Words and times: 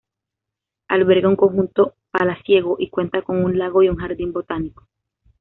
Alberga 0.87 1.29
un 1.29 1.35
conjunto 1.35 1.93
palaciego 2.09 2.75
y 2.79 2.89
cuenta 2.89 3.21
con 3.21 3.37
un 3.45 3.59
lago 3.59 3.83
y 3.83 3.89
un 3.89 3.97
jardín 3.97 4.33
botánico. 4.33 4.87